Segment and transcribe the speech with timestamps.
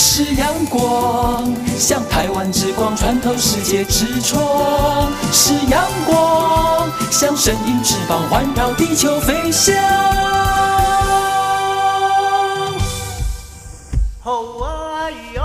[0.00, 9.74] 是阳光，像台湾之光穿透世界之窗；是阳光，像神鹰翅膀环绕地球飞翔。
[14.22, 15.42] 好啊咿呀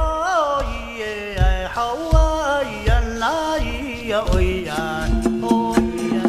[0.62, 0.64] 咿
[1.00, 4.76] 耶，好啊咿呀啦咿呀咿呀，
[5.42, 5.82] 哦咿
[6.14, 6.22] 呀。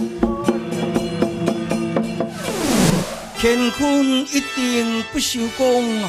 [3.38, 3.82] 乾坤
[4.32, 6.08] 一定不朽功。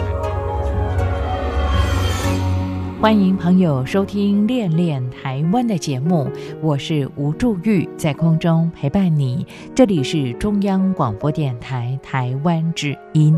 [3.01, 6.29] 欢迎朋友收听《恋恋台湾》的节目，
[6.61, 9.43] 我是吴祝玉，在空中陪伴你。
[9.73, 13.35] 这里是中央广播电台台湾之音。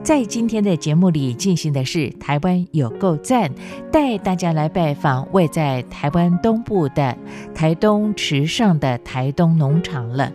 [0.00, 3.50] 在今天的节目里进行的是“台湾有够赞”，
[3.90, 7.18] 带大家来拜访位在台湾东部的
[7.52, 10.32] 台东池上的台东农场了。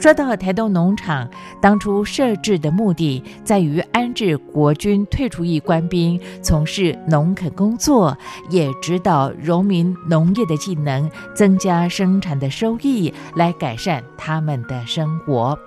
[0.00, 1.28] 说到台东农场，
[1.60, 8.16] 当初设置的目的在于安置国军退出役官兵，从事农垦工作，
[8.48, 15.58] 也指导农民农业的技能，增加生产的收益，来改善他们的生活。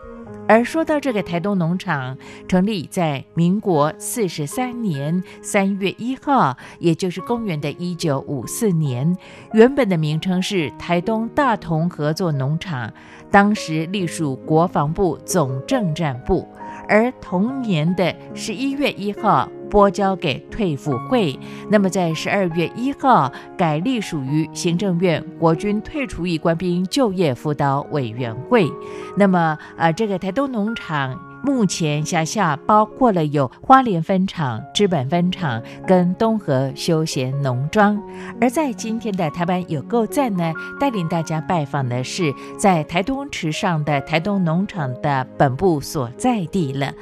[0.47, 9.15] 而说到这个台东农场，成立在民国四十三年三月一号，也就是公元的一九五四年，
[9.53, 12.91] 原本的名称是台东大同合作农场，
[13.31, 16.47] 当时隶属国防部总政战部。
[16.87, 28.69] 而同年的十一月一号拨交给退辅会，那么在十二月一号改隶属于行政院国军退出役官兵就业辅导委员会。
[29.15, 31.30] 那么，呃，这个台东农场。
[31.43, 37.99] 目前辖下包括了有花莲分厂、芝本分厂跟东河休闲农庄，
[38.39, 46.93] 而在今天的台湾有够赞呢，带领大家拜访的是在台东池上的台东农场的本部所在地了。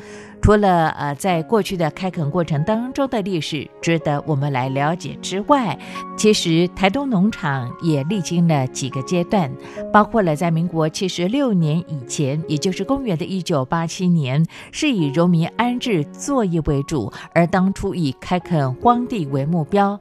[0.49, 5.77] 除了呃，在过去的开垦过程当中的历史值得我们来了解之外，
[6.17, 9.51] 其实台东农场也历经了几个阶段，
[9.93, 19.99] 包括了在民国七十六年以前，也就是公元的一九八七年，是以农民安置作业为主，而当初以开垦荒地为目标。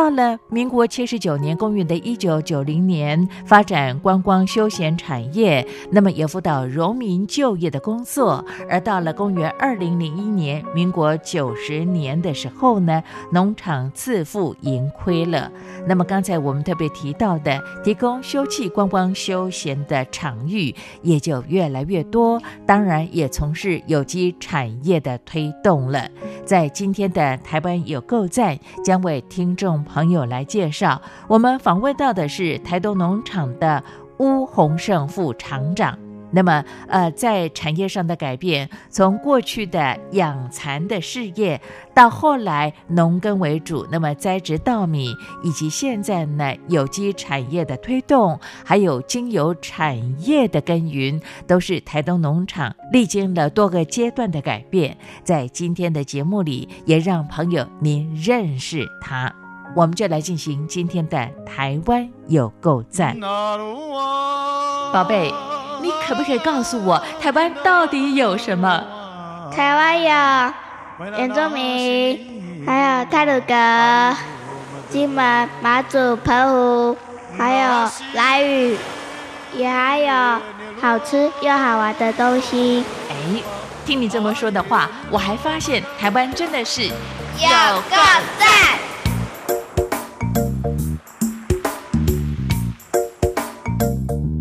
[0.00, 8.42] 到了民国七十九年，公元的一九九零年，发展观光休闲产业，那么也辅导农民就业的工作。
[8.66, 15.52] 而到了公元二零零一年，民国九十年的时候呢，农场自负盈亏了。
[15.86, 26.08] 那么刚才我们特别提到的，提供休憩观光休闲的场域也就越来越多，当然也从事有机产业的推动了。
[26.46, 29.84] 在今天的台湾有够赞，将为听众。
[29.92, 33.82] 朋友来介绍，我们访问到的是台东农场的
[34.18, 35.98] 巫洪胜副厂长。
[36.32, 41.60] 那么，呃，在产业上的改变，从过去的养蚕的事业，
[41.92, 45.12] 到后来农耕为主，那么栽植稻米，
[45.42, 54.96] 以及现在呢有机产业的推动，还有精油产业的耕耘，都是台东农场历经了多个阶段的改变。
[55.24, 59.39] 在今天的节目里，也让朋友您认识他。
[59.74, 61.16] 我们就来进行今天的
[61.46, 63.18] 台湾有够赞，
[64.92, 65.32] 宝贝，
[65.80, 68.82] 你可不可以告诉我台湾到底有什么？
[69.54, 70.10] 台湾有
[71.16, 74.16] 原住民，还有泰鲁格、
[74.88, 76.96] 金门、马祖、澎湖，
[77.38, 78.76] 还有来屿，
[79.54, 80.40] 也还有
[80.80, 82.84] 好吃又好玩的东西。
[83.08, 83.14] 哎，
[83.86, 86.90] 听你这么说的话，我还发现台湾真的是有
[87.88, 87.96] 够
[88.38, 88.78] 赞。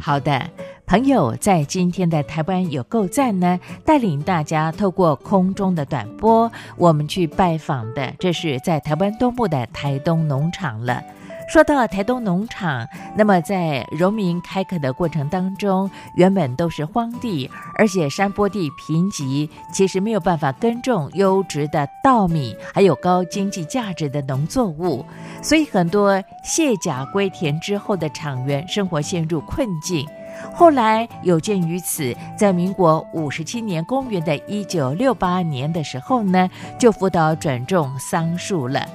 [0.10, 0.42] 好的，
[0.88, 11.00] 朋友，在今天的台湾有够赞呢，带领大家透过空中的短波，我们去拜访的，这是在台湾东部的台东农场了。
[11.50, 12.88] 说到台东农场，
[13.18, 25.04] 那么在农民开垦的过程当中，原本都是荒地，而且山坡地贫瘠，其实没有办法耕种优质的稻米，还有高经济价值的农作物，
[25.42, 30.08] 所以很多卸甲归田之后的厂员生活陷入困境。
[30.54, 36.48] 后来有鉴于此，在民国五十七年（公元的一九六八年）的时候呢，
[36.78, 38.88] 就辅导转种桑树了。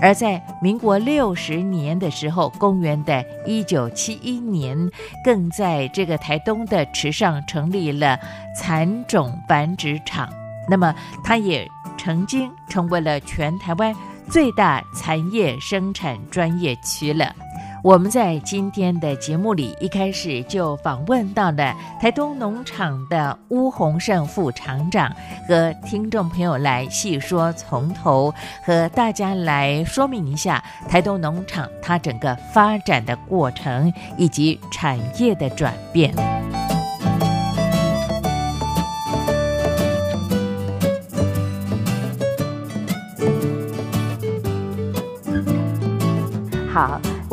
[0.00, 4.76] 而在民国六十年的时候，公元的一九七一年，
[5.24, 8.18] 更在这个台东的池上成立了
[8.56, 10.28] 蚕种繁殖场。
[10.68, 11.66] 那么，它也
[11.98, 13.94] 曾经成为了全台湾
[14.30, 17.34] 最大蚕业生产专业区了。
[17.82, 25.14] 我们在今天的节目里一开始就访问到了台东农场的巫洪胜副厂长，
[25.46, 28.34] 和听众朋友来细说从头，
[28.64, 36.12] 和大家来说明一下台东农场它整个发展的过程以及产业的转变。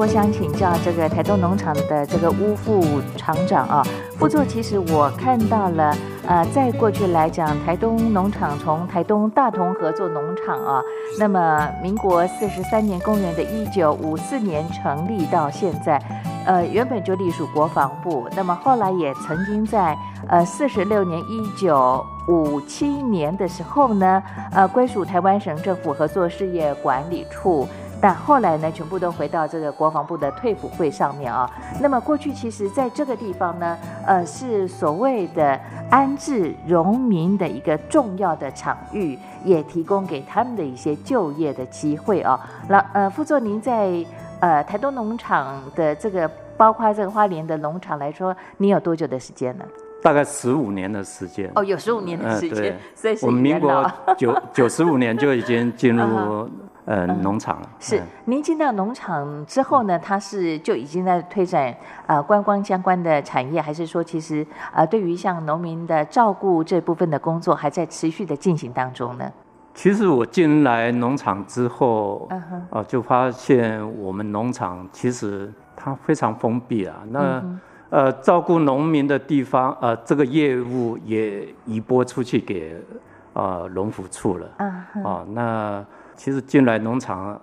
[0.06, 2.80] 我想请教这个台东农场的这个巫副
[3.18, 3.84] 厂长啊，
[4.20, 5.98] 副座，其实我看到了，
[6.28, 10.80] 呃，在过去来讲，台东农场从台东大同合作农场啊，
[11.18, 16.00] 那么民国四十三年，公元的一九五四年成立到现在，
[16.46, 19.98] 呃，原本就隶属国防部，那么后来也曾经在
[20.28, 27.68] 呃四十六年一九五七年的时候呢，呃，归属台湾省政府合作事业管理处。
[28.06, 31.50] 但后来呢，全部都回到这个国防部的退辅会上面啊。
[31.82, 33.76] 那么过去其实在这个地方呢，
[34.06, 35.60] 呃，是所谓的
[35.90, 42.40] 安置农民的一个重要的场域，也提供给他们的一些就业的机会啊。
[42.70, 44.06] 那呃，副座，您在
[44.40, 49.66] 呃台东农场的这个，包括这个花莲的农场来说，你有多久的时间呢？
[50.04, 51.52] 大概十五年的时间。
[51.56, 56.48] 哦，有十五年的时间，所以我们民国九九十五年就已经进入。
[56.86, 69.32] 呃，农场是您进到农场之后呢，它是就已经在推展呃观光相关的产业，还是说其实呃对于像农民的照顾这部分的工作还在持续的进行当中呢？
[69.74, 72.30] 其实我进来农场之后，
[72.70, 76.98] 啊，就发现我们农场其实它非常封闭啊。
[77.10, 77.44] 那
[77.90, 82.80] 呃，照顾农民的地方，呃，这个业务也移拨出去给
[83.34, 84.48] 呃农服处了。
[84.58, 85.86] 嗯哼，啊，那。
[86.16, 87.40] 其实进来农场，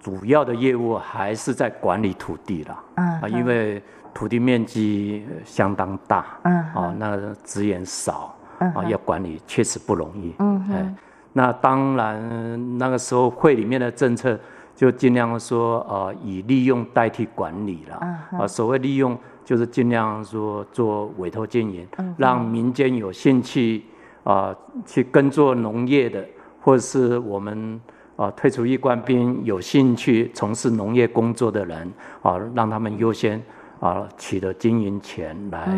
[0.00, 2.78] 主要的业务还是在管理土地了。
[2.96, 3.82] 嗯，啊，因为
[4.14, 6.24] 土地面积相当大。
[6.44, 8.34] 嗯，啊，那资源少。
[8.60, 10.34] 嗯，啊，要管理确实不容易。
[10.38, 10.94] 嗯，哎，
[11.32, 14.38] 那当然那个时候会里面的政策
[14.74, 17.98] 就尽量说，呃，以利用代替管理了。
[18.32, 23.84] 嗯，啊，所谓利用就是尽量说做委托经营，让民间有兴趣
[24.24, 24.54] 啊
[24.86, 26.24] 去耕作农业的，
[26.62, 27.80] 或者是我们。
[28.18, 31.88] 啊，退出役官兵有兴趣从事农业工作的人，
[32.20, 33.40] 啊，让他们优先
[33.78, 35.68] 啊取得经营权来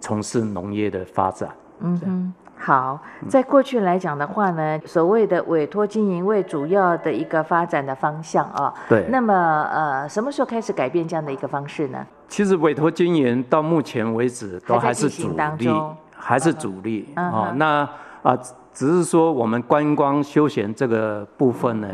[0.00, 1.48] 从事农业的发展。
[1.78, 8.74] 嗯哼，好，在过去来讲的话呢，所谓的委托经营为主要的一个发展的方向啊。
[8.88, 9.06] 对。
[9.08, 9.32] 那么
[9.72, 12.04] 呃，什么时候开始改变这样的一个方式呢？
[12.26, 15.70] 其实委托经营到目前为止都还是主力，
[16.16, 17.54] 还是主力啊。
[17.54, 17.88] 那
[18.24, 18.36] 啊。
[18.76, 21.88] 只是说我们观光休闲这个部分呢，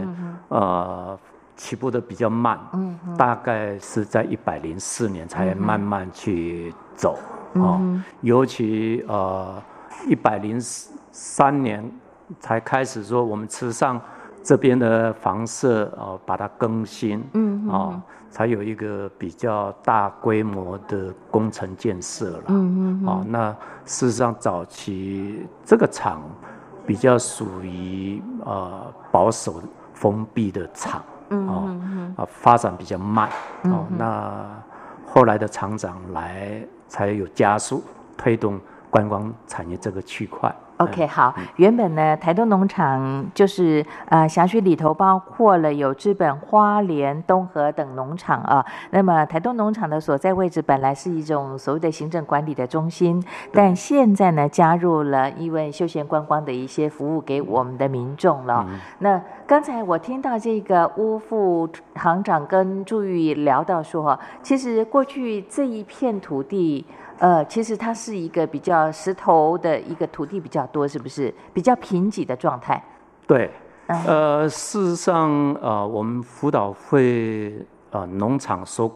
[0.48, 1.16] 呃，
[1.54, 2.58] 起步的比较慢，
[3.16, 7.16] 大概是在一百零四年才慢慢去走
[7.54, 7.78] 啊，
[8.22, 9.62] 尤其呃
[10.08, 10.60] 一百零
[11.12, 11.88] 三年
[12.40, 14.00] 才开始说我们池上
[14.42, 17.22] 这边的房舍啊把它更新，
[17.70, 22.54] 啊，才有一个比较大规模的工程建设了，
[23.06, 26.20] 啊，那事实上早期这个厂。
[26.86, 29.62] 比较属于呃保守
[29.94, 31.76] 封闭的厂，哦，
[32.16, 33.28] 啊发展比较慢，
[33.64, 34.44] 哦，那
[35.06, 37.82] 后来的厂长来才有加速
[38.16, 38.60] 推动
[38.90, 40.54] 观光产业这个区块。
[40.82, 41.34] OK，好。
[41.56, 48.64] 原本呢，台东农场就是呃辖区里头包括了有资本、花莲、东河等农场啊。
[48.90, 53.22] 那么台东农场的所在位置本来是一种所谓的行政管理的中心，
[53.52, 58.66] 但现在呢加入了因为休闲观光的一些服务给我们的民众了。
[58.98, 66.84] 那刚才我听到这个乌副行长跟朱玉聊到说，其实过去这一片土地。
[67.18, 71.32] 呃，其实它是一个比较石头的一个土地比较多，是不是？
[71.52, 72.82] 比较贫瘠的状态？
[73.26, 73.50] 对，
[73.86, 77.54] 呃，事实上，呃，我们辅导会
[77.90, 78.90] 呃农场所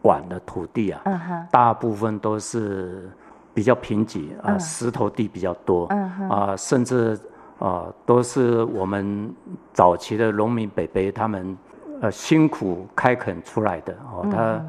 [0.00, 1.02] 管的土地啊，
[1.50, 3.10] 大部分都是
[3.52, 5.86] 比较贫瘠啊，石头地比较多，
[6.30, 7.18] 啊，甚至
[7.58, 9.34] 啊都是我们
[9.72, 11.58] 早期的农民北北他们
[12.00, 14.64] 呃辛苦开垦出来的哦，他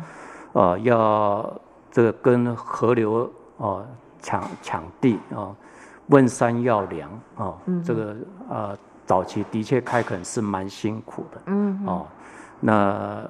[0.54, 1.54] 呃要。
[1.96, 3.86] 这个跟河流哦
[4.22, 5.56] 抢抢地哦，
[6.08, 8.14] 问山要粮哦，这个
[8.50, 12.06] 呃早期的确开垦是蛮辛苦的，嗯哦，
[12.60, 13.24] 那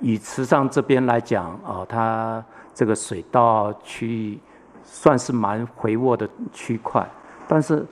[0.00, 4.40] 以池上这边来讲哦，它这个水稻区域
[4.82, 7.08] 算是蛮肥沃的区块，
[7.46, 7.86] 但是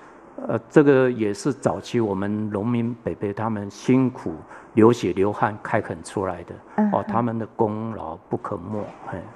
[0.48, 4.34] 呃这个也是早期我们农民伯伯他们辛苦。
[4.74, 6.54] 流血流汗开垦出来的
[6.92, 8.84] 哦，他们的功劳不可没。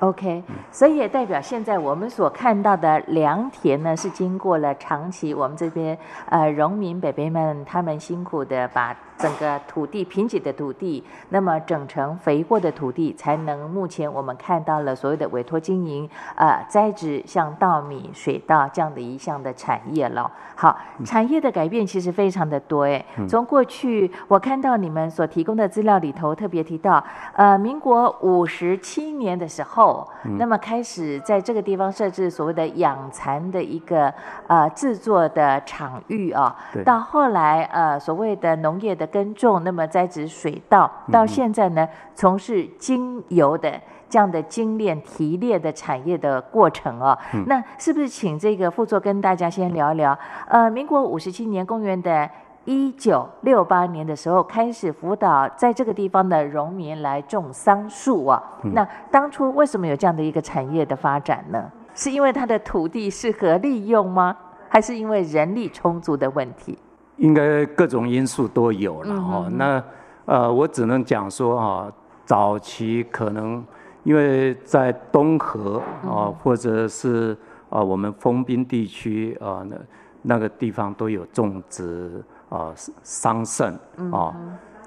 [0.01, 5.97] OK，所以也代表现在我们所看到的良田呢，是经过了长期我们这边
[6.29, 8.97] 呃农民伯伯们他们辛苦的把。
[9.19, 20.29] 整个土地贫瘠的土地，那么整成肥沃的土地，才能目前我们看到了所有的委托经营，呃，栽植像稻米、水稻这样的一项的产业了。
[20.57, 23.05] 好，产业的改变其实非常的多哎。
[23.29, 34.13] 从过去我看到你们所提供的资料里头，特别提到，呃，民国五十七年的时候，那么开始在这个地方设置所谓的养蚕的一个
[34.49, 36.57] 呃制作的场域啊。
[36.85, 39.09] 到后来呃所谓的农业的。
[39.13, 43.71] 耕种，那么栽植水稻，到现在呢，从事精油的
[44.09, 47.19] 这样的精炼提炼的产业的过程哦。
[47.47, 50.19] 那是不是请这个副座跟大家先聊一聊？
[50.49, 52.27] 呃，民国五十七年，公元的
[52.65, 58.43] 一九六八年的时候，开始辅导在这个地方的农民来种桑树啊。
[58.73, 61.71] 那当初为什么有这样的一个产业的发展呢？
[61.95, 64.37] 是因为它的土地适合利用吗？
[64.69, 66.79] 还是因为人力充足的问题？
[67.17, 69.47] 应该各种因素都有了哈。
[69.53, 69.83] 那
[70.25, 71.93] 呃，我只能讲说啊，
[72.25, 73.63] 早期可能
[74.05, 77.37] 因为在东河啊，或者是
[77.69, 79.77] 啊我们丰滨地区啊，那
[80.23, 83.73] 那个地方都有种植啊桑葚
[84.13, 84.35] 啊。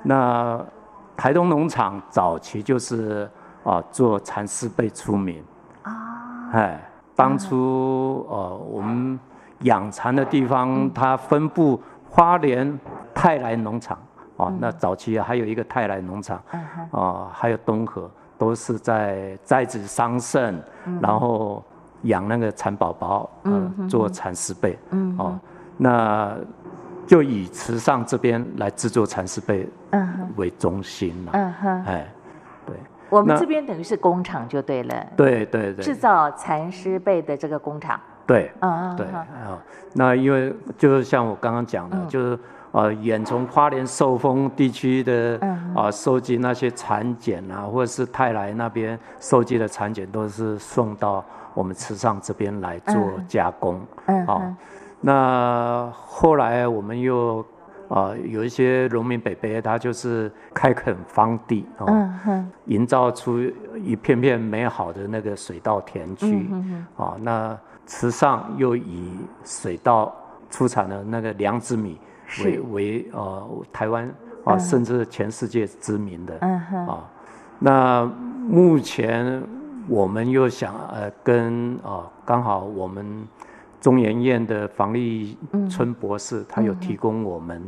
[0.03, 0.63] 那
[1.17, 3.29] 台东农场早期就是
[3.63, 5.43] 啊做蚕丝被出名
[5.81, 5.91] 啊。
[6.53, 9.19] 哎，当初呃我们
[9.61, 11.81] 养蚕的地方，它分布。
[12.07, 12.79] 花莲
[13.13, 13.97] 泰来农场
[14.37, 16.41] 啊，那早期还有一个泰来农场
[16.91, 20.55] 啊，还有东河，都是在栽植桑葚，
[21.01, 21.61] 然后
[22.03, 25.37] 养那个蚕宝宝，嗯，做蚕丝被，嗯，哦，
[25.75, 26.37] 那
[27.05, 29.67] 就以池上这边来制作蚕丝被
[30.35, 32.07] 为中心了，嗯哼，哎，
[32.65, 32.75] 对，
[33.09, 37.99] 我们这边等于是工厂就对了，对对对，制造蚕丝被的这个工厂。
[38.27, 38.51] 对，
[38.97, 39.61] 对啊，
[39.93, 42.39] 那因为就是像我刚刚讲的，就是
[42.71, 45.39] 呃，远从花莲寿丰地区的
[45.75, 52.95] 啊收集那些蚕茧啊，或者是泰来那边收集的蚕茧，都是送到我们池上这边来做
[53.27, 53.79] 加工。
[54.25, 54.57] 啊，
[55.05, 57.45] 那后来我们又
[57.87, 61.85] 啊有一些农民伯伯，他就是开垦荒地啊，
[62.65, 63.39] 营造出
[63.77, 66.49] 一片片美好的那个水稻田区
[66.97, 67.57] 啊，那。
[67.87, 69.11] 池上又以
[69.43, 70.11] 水稻
[70.49, 71.99] 出产的那个良子米
[72.43, 74.11] 为为呃台湾
[74.43, 77.05] 啊甚至全世界知名的啊，
[77.59, 78.11] 那
[78.49, 79.39] 目前
[79.87, 83.05] 我们又想呃跟啊刚好我们
[83.85, 85.37] 中研院的房立
[85.69, 87.61] 春博士他有提供我们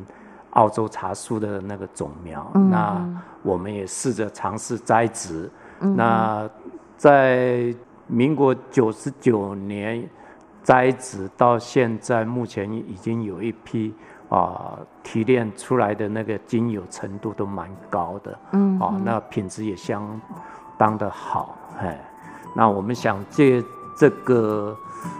[0.51, 2.99] 澳洲茶树的那个种苗，那
[3.43, 6.49] 我们也试着尝试栽植，那
[6.97, 7.75] 在。
[8.09, 10.09] 民国九十九年
[10.63, 13.93] 栽植到现在，目前已经有一批
[14.29, 20.01] 啊提炼出来的那个精油程度都蛮高的，嗯，啊，那品质也相
[20.77, 21.99] 当的好，哎，
[22.55, 23.61] 那我们想借
[23.97, 24.73] 这个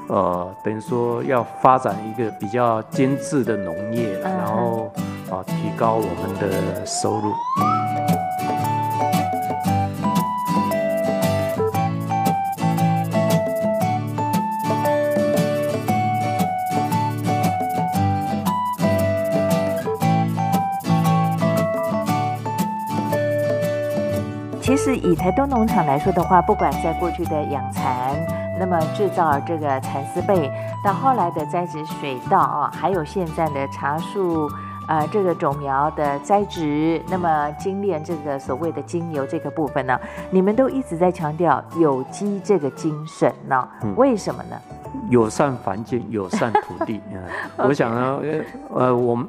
[0.08, 4.92] 呃，等于说要发展一个比较精致的农业，然后
[5.30, 7.34] 啊提高我们的收入。
[24.62, 27.97] 其实以台东农场来说的话，不管在过去的养蚕，
[28.60, 30.52] 那么制造这个蚕丝被，
[30.84, 34.50] 到后来的栽植水稻啊，还有现在的茶树
[34.88, 40.00] 啊，这个种苗的栽植，那么精炼这个所谓的精油这个部分呢，
[40.30, 43.68] 你们都一直在强调有机这个精神呢？
[43.96, 44.56] 为什么呢？
[45.10, 47.02] 友善环境，友善土地。
[47.58, 48.20] 我想呢，
[48.74, 49.28] 呃，我们。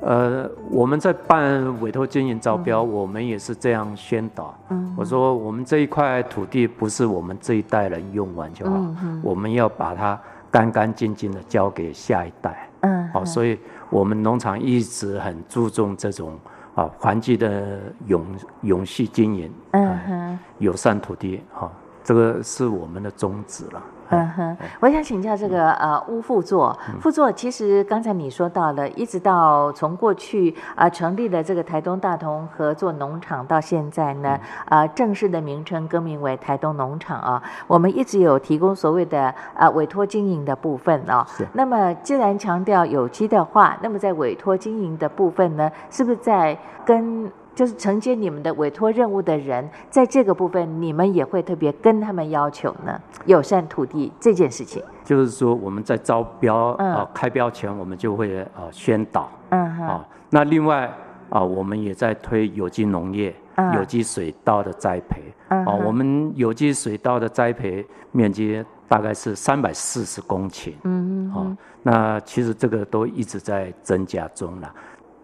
[0.00, 4.54] 呃，我们在办委托经营招标，我们也是这样宣导。
[4.68, 8.80] 嗯，我说我们这一块土地不是我们这一代人用完就好，
[9.22, 12.68] 我们要把它干干净净的交给下一代。
[12.80, 13.58] 嗯，好，所以
[13.90, 16.38] 我们农场一直很注重这种
[16.74, 18.24] 啊环境的永
[18.62, 19.50] 永续经营。
[19.72, 21.72] 嗯哼，友善土地哈，
[22.04, 23.82] 这个是我们的宗旨了。
[24.10, 41.26] 嗯哼，我想请教这个呃乌副座，副座其实刚才你说到了，一直到从过去啊成立了这个台东大同合作农场到现在呢，啊正式的名称更名为台东农场啊，我们一直有提供所谓的啊委托经营的部分啊。
[41.28, 41.46] 是。
[41.52, 53.00] 那么既然强调有机的话，那么在委托经营的部分呢，是不是在跟就是承接你们的委托任务的人，在这个部分，你们也会特别跟他们要求呢？
[53.24, 60.92] 友善土地这件事情，就是说我们在招标啊开标前，我们就会啊宣导，嗯啊，那另外
[61.30, 63.34] 啊，我们也在推有机农业、
[63.74, 67.82] 有机水稻的栽培，啊，我们有机水稻的栽培
[68.12, 74.70] 面积大概是三百四十公顷，嗯嗯，啊，那其实这个都一直在增加中了。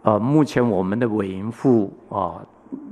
[0.02, 2.42] 呃，目前我们的委员户啊，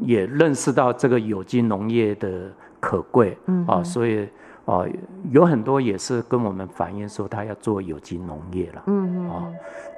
[0.01, 3.37] 也认识到这个有机农业的可贵，
[3.67, 4.29] 啊，所以
[4.65, 4.85] 啊，
[5.31, 9.47] 有很多也是跟我们反映说他要做有机农业了，嗯嗯，啊，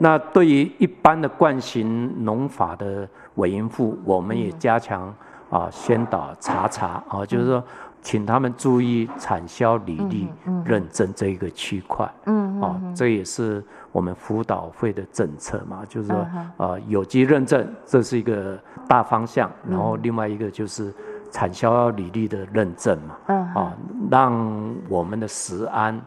[0.00, 5.14] 那对于一般的惯行农法的委员户，我们也加强
[5.50, 7.62] 啊宣导查查啊，就是说。
[8.04, 10.26] 请他们注意产销履历
[10.64, 18.58] 认证这一个区块，嗯，啊，这也是我们辅导会的政策嘛，就是说，呃，有机认证这是一个
[18.88, 20.92] 大方向，然后另外一个就是
[21.32, 23.72] 产销履历的认证嘛，嗯，啊，
[24.08, 26.00] 让我们的食安。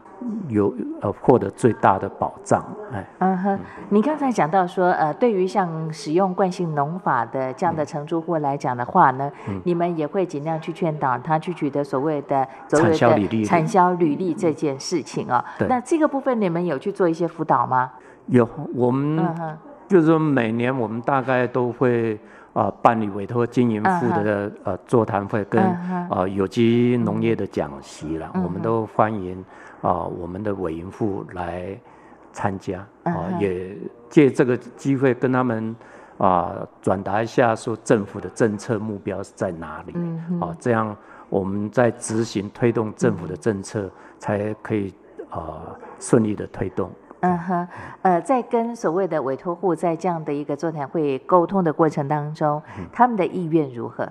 [0.48, 3.58] 有呃获得最大的保障，哎，嗯哼，
[3.90, 9.30] 你刚才讲到说，呃，对于像使用惯性农法的这样的承租户来讲的话呢，
[9.64, 15.44] 你们也会尽量去劝导他去取得所谓的产销履历，产销履历这件事情啊。
[15.68, 17.92] 那这个部分你们有去做一些辅导吗？
[18.28, 19.22] 有，我们
[19.86, 22.18] 就是说每年我们大概都会
[22.56, 25.62] 啊办理委托经营户的呃座谈会跟
[26.10, 29.44] 呃有机农业的讲习了，我们都欢迎。
[29.82, 31.78] 啊，我们的委员户来
[32.32, 33.76] 参加啊，也
[34.08, 35.76] 借这个机会跟他们
[36.16, 39.94] 啊转达一下，说政府的政策目标是在哪里
[40.40, 40.56] 啊？
[40.58, 40.96] 这样
[41.28, 44.92] 我们在执行推动政府的政策，才可以
[45.30, 46.90] 啊顺利的推动。
[47.20, 47.68] 嗯哼，
[48.02, 54.08] 呃，在跟所谓的委托户在这样的一个座谈会沟通的过程当中，他们的意愿如何？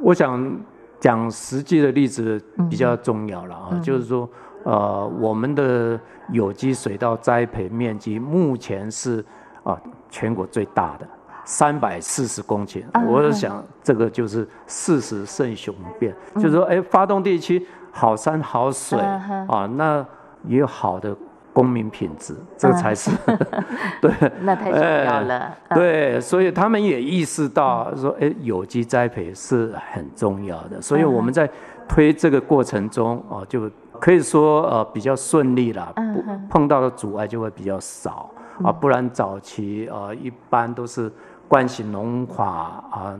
[0.00, 0.58] 我想
[1.00, 4.28] 讲实际的例子比较重要了啊，就是说。
[4.66, 9.22] 呃，我们的有机水稻栽培面积目前是
[9.62, 11.06] 啊全国最大的
[11.44, 12.82] 三百四十公顷。
[13.06, 20.02] 我想这个就是事实胜雄辩，就是说，哎，发动地区好山好水啊，那
[20.44, 21.14] 也有好的
[21.54, 23.10] 公民品质，这才是
[24.02, 24.12] 对。
[24.42, 25.56] 那太重要了。
[25.74, 30.82] 对，所以他们也意识到说，哎，有机栽培是很重要的。
[30.82, 31.48] 所以我们在
[31.88, 33.70] 推这个过程中哦，就。
[34.00, 38.28] 可以说呃比较顺利了，不碰到的阻碍就会比较少
[38.62, 41.10] 啊，不然早期呃一般都是
[41.48, 43.16] 惯性农法啊，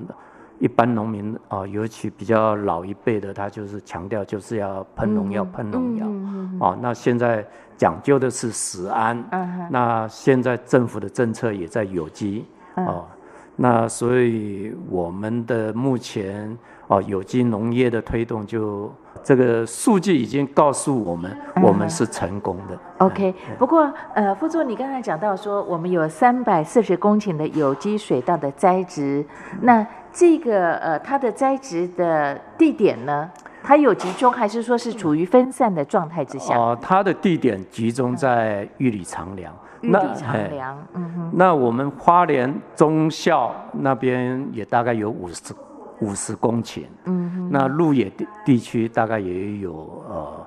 [0.59, 9.22] 一般农民啊，尤其比较老一辈的，他就是强调就是要喷农药喷农药啊，那现在讲究的是食安，
[9.70, 13.04] 那现在政府的政策也在有机哦，
[13.56, 16.56] 那所以我们的目前
[16.88, 18.92] 哦有机农业的推动就。
[19.22, 22.78] 这个数据已经告诉我们，我们是成功的。
[22.98, 29.24] OK，不过呃，副座，你刚才讲到说，我们有三百四十公顷的有机水稻的栽植，
[29.62, 33.30] 那这个呃，它的栽植的地点呢，
[33.64, 36.55] 它有集中还是说是处于分散的状态之下？
[36.57, 39.53] 哦，它的地点集中在玉里长梁。
[39.81, 41.31] 玉里长梁，嗯哼。
[41.35, 45.55] 那我们花莲中校那边也大概有五十。
[46.00, 50.46] 五十公顷，嗯，那鹿野地地区大概也有呃，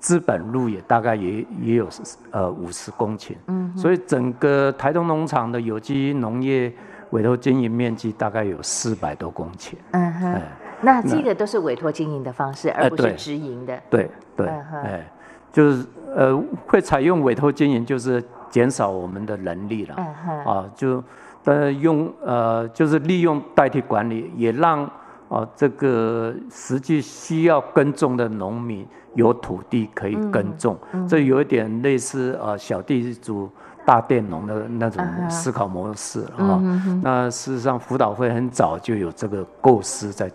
[0.00, 1.88] 资本鹿野大概也也有
[2.32, 6.70] 呃五十公顷，嗯，所以整个台东农场的有机农业
[7.10, 10.40] 委托经营面积大概有四百多公顷，嗯哼，
[10.82, 15.10] 那这个都是委托经营的方式，而不是直营的，对对，哎，
[15.52, 21.02] 就是呃会采用委托经营，就是减少我们的人力了，嗯哼，啊就。
[21.44, 24.84] 呃，用呃，就是利用代替管理，也让
[25.30, 30.76] 啊这个实际需要耕种的农民有土地可以耕种，
[31.08, 33.48] 这有一点类似呃小地主
[33.86, 36.60] 大佃农的那种思考模式啊。
[37.02, 40.30] 那事实上，辅导会很早就有这个构思在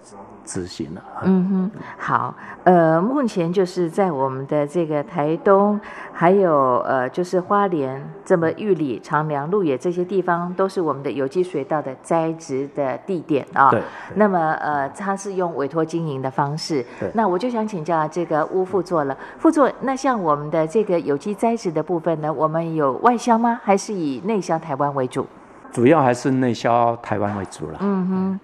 [0.45, 1.01] 执行了。
[1.23, 5.79] 嗯哼，好，呃，目前就是在我们的这个台东，
[6.13, 13.69] 还有呃，就是花莲，这么玉里、长良、鹿野这些地方，都是我们的有机水稻的栽植的地点啊。
[13.71, 13.81] 对。
[14.13, 16.85] 那么呃，它是用委托经营的方式。
[16.99, 17.09] 对。
[17.13, 23.59] 那我就想请教这个乌副座了，副座，那像我们的这个有机栽植的部分呢，我们有外销吗？
[23.63, 25.25] 还是以内销台湾为主？
[25.71, 27.77] 主要还是内销台湾为主了。
[27.81, 28.39] 嗯哼。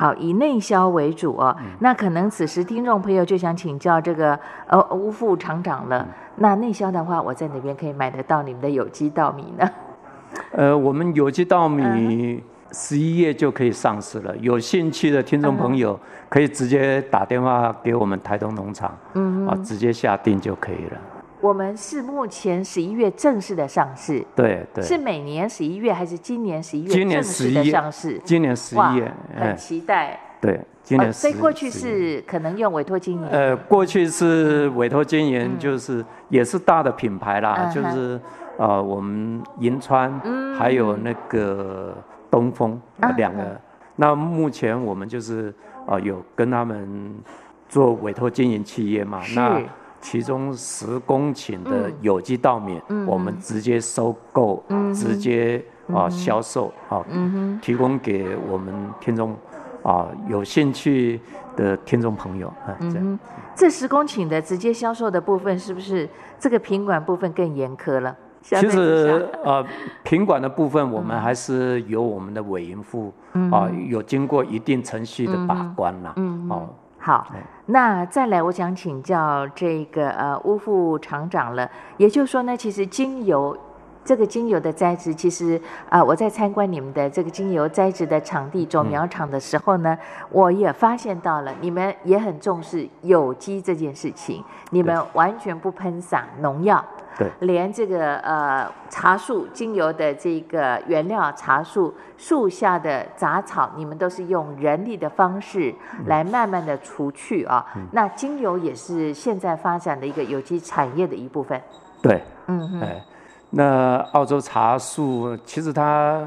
[0.00, 1.54] 好，以内销为主哦。
[1.80, 6.08] 那可能此时听众朋友就想请教这个呃吴副厂长了。
[6.36, 9.70] 那内销的话，我在哪边可以买得到你们的有机稻米呢？
[10.56, 14.34] 呃，我们有机稻米十一月就可以上市了。
[14.38, 20.96] 有兴趣的听众朋友可以直接打电话给我们台东农场，嗯，啊，直接下定就可以了。
[21.40, 26.90] 我们是目前十一月正式的上市，对对，是每年十一月还是今年十一月？
[26.90, 30.20] 今年十一月上市，今年十一月，很期待。
[30.40, 33.26] 对，今年所以过去是可能用委托经营。
[33.28, 38.20] 呃，过去是委托经营，就是也是大的品牌啦，就是
[38.58, 40.20] 呃我们银川
[40.58, 41.94] 还有那个
[42.30, 42.80] 东风
[43.16, 43.58] 两个。
[43.96, 45.54] 那目前我们就是
[45.86, 47.14] 呃有跟他们
[47.68, 49.60] 做委托经营企业嘛，那。
[50.00, 57.04] 其中十公顷的有机稻米，我们直接收购，直接啊销售啊，
[57.60, 59.36] 提供给我们听众
[59.82, 61.20] 啊有兴趣
[61.54, 62.76] 的听众朋友啊。
[62.80, 62.98] 这
[63.54, 66.08] 这十公顷的直接销售的部分，是不是
[66.38, 68.16] 这个品管部分更严苛了？
[68.42, 69.62] 其实呃，
[70.02, 73.12] 品管的部分我们还是由我们的委营副
[73.52, 76.14] 啊有经过一定程序的把关啦。
[76.48, 76.70] 哦。
[77.02, 77.26] 好，
[77.64, 81.68] 那再来，我想请教这个呃乌副厂长了。
[81.96, 83.56] 也就是说呢，其实精油
[84.04, 85.58] 这个精油的栽植，其实
[85.88, 89.96] 啊，我在参观你们的这个精油栽植的场地种苗场的时候呢，
[90.28, 96.84] 我也发现到了，你们也很重视有机这件事情，你们完全不喷洒农药。
[97.40, 105.74] 连这个呃茶树精油的这个原料茶树树下的杂草，你们都是用人力的方式
[106.06, 107.66] 来慢慢的除去啊。
[107.92, 111.60] 那精油也是现在发展的一个有机产业的一部分。
[112.00, 113.04] 对，嗯哎，
[113.50, 116.26] 那澳洲茶树其实它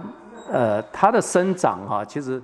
[0.52, 2.41] 呃它的生长啊，其实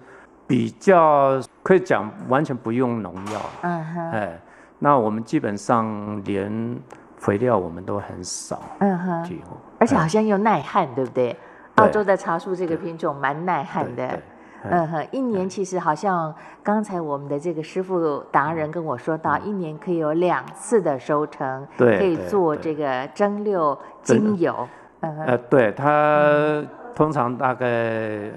[0.48, 3.42] 比较可以讲完全不用农药。
[3.62, 4.40] 嗯哼，哎，
[4.80, 6.80] 那我们基本上连。
[7.20, 9.30] 肥料我们都很少，嗯哼，
[9.78, 11.36] 而且好像又耐旱，对不对？
[11.76, 14.20] 澳洲的茶树这个品种蛮耐旱的，
[14.64, 24.68] 嗯哼，一年其实好像刚才我们的这个师傅达人跟我说到，一年可以有两次的收成，对，可以做这个蒸馏精油，
[25.02, 26.64] 呃，对，它
[26.96, 28.32] 通常大概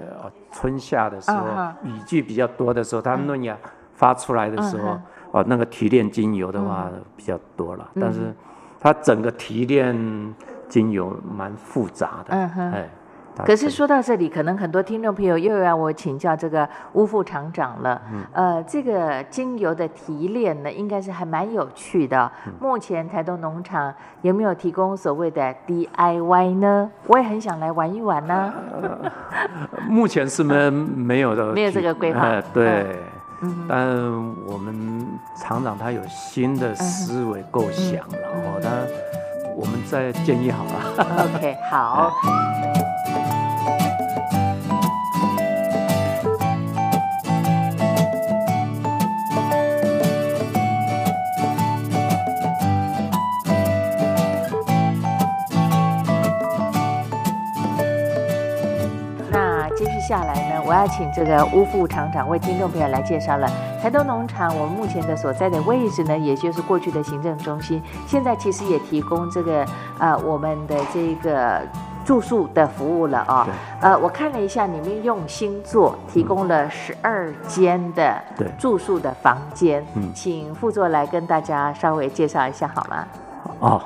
[0.51, 1.45] 春夏的时候，
[1.83, 3.57] 雨季比较多的时候，它嫩芽
[3.93, 4.97] 发出来的时候，
[5.31, 8.33] 哦，那个提炼精油的话比较多了，但是。
[8.83, 10.35] 它整个提炼
[10.67, 12.89] 精油蛮复杂的，嗯哼，哎，
[13.45, 22.29] 可是说到这里，可能很多听众朋友又要我请教这个吴副厂长了，嗯，呃，这个精油的提炼呢，应该是还蛮有趣的。
[22.59, 26.91] 目前台东农场有没有提供所谓的 DIY 呢？
[27.07, 28.53] 我也很想来玩一玩呢。
[29.87, 32.97] 目前是没没有的，没有这个规划，对。
[33.67, 33.97] 但
[34.47, 38.69] 我们厂长他有新的思维构想，然后他
[39.55, 40.71] 我们再建议好了。
[41.35, 42.11] OK， 好。
[59.75, 63.47] 接下来呢，我要请这个乌副厂长为听众朋友来介绍了
[63.81, 64.55] 台东农场。
[64.57, 69.65] 我们目前的所在的位置呢，也就是过去的行政中心，现在其实也提供这个
[69.99, 71.61] 呃我们的这个
[72.05, 73.47] 住宿的服务了啊。
[73.81, 78.23] 呃，我看了一下，你们用心做，提供了十二间的
[78.57, 79.85] 住宿的房间。
[79.95, 83.05] 嗯，请副座来跟大家稍微介绍一下好吗？
[83.59, 83.81] 哦，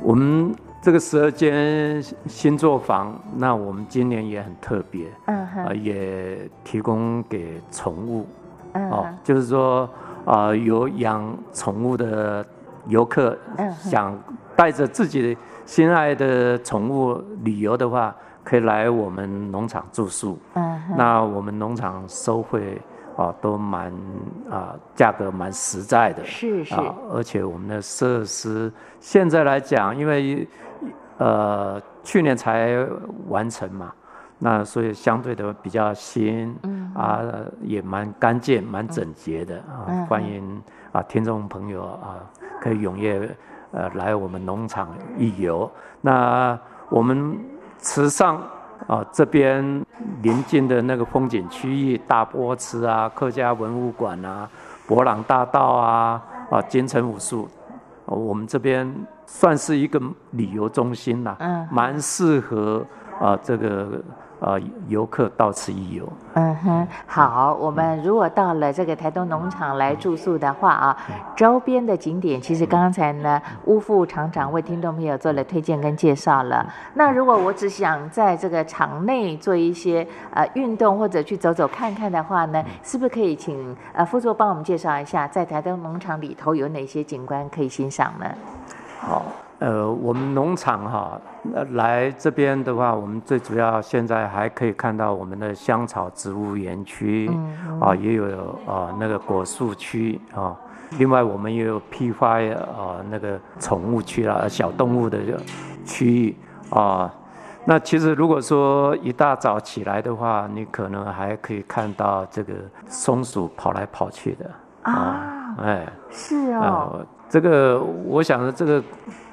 [0.00, 0.52] 我们。
[0.86, 8.24] 这个十二间新作房，那我们今年也很特别，嗯哼，也提供给宠物，
[8.72, 9.90] 哦，就是说
[10.24, 12.46] 啊，有养宠物的
[12.86, 13.36] 游客，
[13.82, 14.16] 想
[14.54, 22.80] 带着自己心爱的宠物旅游的话，可以来我们农场住宿，嗯那我们农场收费
[23.16, 23.92] 啊都蛮
[24.48, 26.76] 啊价格蛮实在的，是是，
[27.12, 30.46] 而且我们的设施现在来讲，因为
[31.18, 32.86] 呃，去年才
[33.28, 33.92] 完成嘛，
[34.38, 37.22] 那所以相对的比较新，嗯啊，
[37.62, 39.88] 也蛮干净、蛮整洁的啊。
[40.08, 42.20] 欢迎啊，听众朋友啊，
[42.60, 43.34] 可以踊跃
[43.72, 45.70] 呃来我们农场一游。
[46.02, 46.58] 那
[46.90, 47.38] 我们
[47.78, 48.40] 池上
[48.86, 49.84] 啊这边
[50.22, 54.48] 临近的那个风景区域，大波池啊、客家文物馆啊、
[54.86, 57.48] 博朗大道啊、啊金城武术，
[58.04, 58.86] 我们这边
[59.26, 62.82] 算是一个旅游中心啦，嗯，蛮适合
[63.20, 64.00] 啊这个。
[64.38, 66.06] 呃，游客到此一游。
[66.34, 70.96] 嗯哼，好，我们如果到了这个台东农场来住宿的话啊，
[71.34, 76.70] 周边的景点其实刚才呢，乌副厂长为听众朋友做了推荐跟介绍了。
[76.92, 88.26] 那如果我只想在这个场内做一些呃运动或者去走走看看的话呢，是不是可以请呃副座帮我们介绍一下，在台东农场里头有哪些景观可以欣赏呢？
[89.00, 89.22] 好。
[89.58, 91.18] 呃，我们农场哈，
[91.70, 97.30] 来这边的话，我们最主要现在还可以看到我们的香草植物园区，
[97.80, 98.26] 啊，也有
[98.66, 100.54] 啊那个果树区啊，
[100.98, 105.18] 另外我们也有批发啊那个宠物区啊，小动物的
[105.86, 106.36] 区域
[106.68, 107.10] 啊。
[107.64, 112.52] 那其实如果说一大早起来的话，你可能还可以看到这个
[112.86, 114.50] 松鼠跑来跑去的
[114.82, 117.06] 啊，哎，是哦。
[117.28, 118.82] 这个，我想这个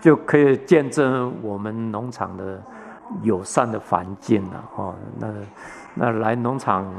[0.01, 2.61] 就可以见证我们农场的
[3.21, 4.95] 友善的环境了哦。
[5.19, 5.27] 那
[5.93, 6.91] 那来农场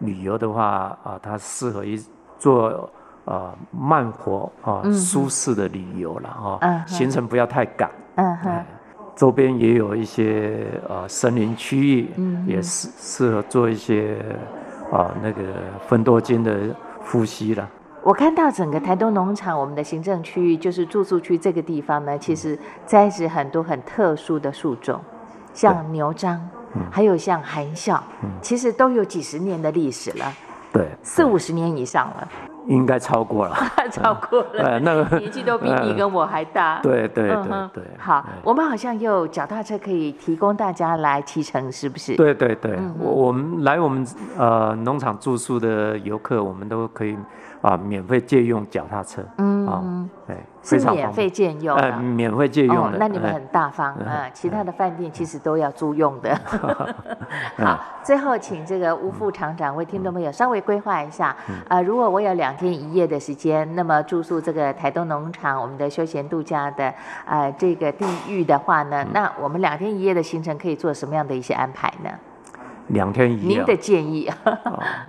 [0.00, 1.98] 旅游的话啊，它适合于
[2.38, 2.90] 做
[3.24, 6.84] 呃慢活啊舒适的旅游了哈。
[6.86, 7.90] 行程不要太赶。
[8.16, 8.64] 嗯哼。
[9.14, 12.10] 周边也有一些呃森林区域，
[12.46, 14.16] 也适适合做一些
[14.90, 15.42] 啊那个
[15.86, 17.68] 分多金的呼吸了。
[18.02, 25.00] 我看到整个台东农场，我们的行政区域就是住宿区这个地方呢，其实栽植很多很特殊的树种，
[25.54, 26.40] 像牛樟，
[26.90, 28.02] 还有像含笑，
[28.40, 30.32] 其实都有几十年的历史了，
[30.72, 32.28] 对，四五十年以上了。
[32.68, 33.56] 应该超过了，
[33.90, 36.78] 超过了，那个 年纪都比你跟我还大。
[36.80, 37.84] 对对对对。
[37.98, 42.14] 好，我们好像有脚踏车可以提供大家来骑乘，是不是？
[42.14, 44.06] 对对对，我我们来我们
[44.38, 47.16] 呃农场住宿的游客，我们都可以
[47.62, 49.22] 啊免费借用脚踏车。
[49.38, 49.82] 嗯啊，
[50.26, 50.36] 对。
[50.64, 52.96] 是免费借用，呃，免费借用的。
[52.96, 54.30] 那你们很大方啊！
[54.32, 56.40] 其他的饭店其实都要租用的。
[57.58, 61.34] 好，最后请这个吴副厂长为听众朋友稍微规划一下
[61.68, 66.94] 啊，如果我有两天一夜的时间，那么住宿这个台东农场我们的休闲度假的
[67.26, 72.10] 呃这个地域的话呢，那我们两天一夜的行程可以做什么样的一些安排呢？
[72.86, 74.36] 两天一夜，您的建议啊？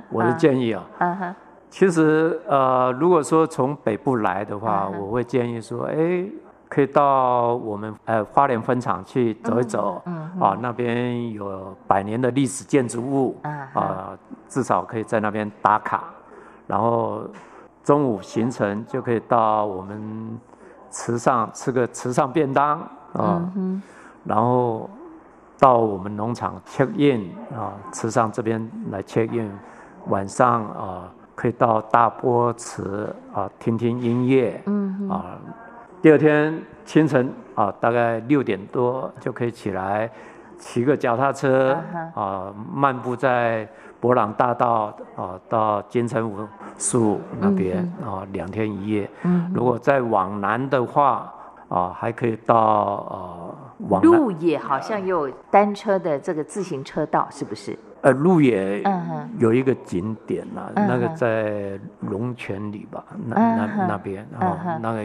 [0.10, 0.84] 我的建议啊。
[0.98, 1.36] 嗯哼。
[1.73, 6.23] 其实，呃，如果说从北部来的话，我会建议说，哎，
[6.69, 9.99] 可以到我们呃花莲分厂去走一走，
[10.39, 13.36] 啊，那边有百年的历史建筑物，
[13.73, 14.15] 啊，
[14.47, 16.03] 至少可以在那边打卡，
[16.67, 17.23] 然后
[17.83, 20.39] 中午行程就可以到我们
[20.91, 23.51] 池上吃个池上便当，啊，
[24.23, 24.88] 然后
[25.57, 29.51] 到我们农场 check in 啊，池上这边来 check in，
[30.05, 31.09] 晚上啊。
[31.36, 35.38] 可以到大波池啊，听听音乐，嗯啊，
[36.02, 40.10] 第二天清晨啊，大概六点多就可以起来，
[40.58, 41.78] 骑个脚踏车
[42.13, 43.67] 啊，漫步在
[44.00, 49.10] 博朗大道啊，到金城武树那边啊，两天一夜。
[49.24, 51.34] 嗯，如果再往南的话
[51.69, 52.56] 啊，还可以到
[53.10, 53.56] 呃，
[53.89, 57.78] 往路也好像有单车的这个自行车道，是不是？
[58.04, 58.84] 呃，鹿野
[59.39, 65.04] 有一个景点呐，那个在龙泉里吧，那那那边哦，那个